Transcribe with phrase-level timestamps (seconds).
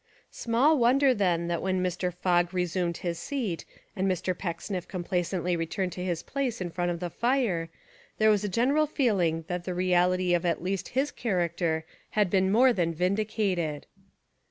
[0.31, 2.11] Small wonder then that when Mr.
[2.11, 3.65] Fogg re sumed his seat
[3.95, 4.35] and Mr.
[4.35, 7.69] Pecksniff complacently returned to his place In front of the fire,
[8.17, 11.85] there was a general feeling that the reality of at least his character
[12.17, 13.85] had been more than vindicated.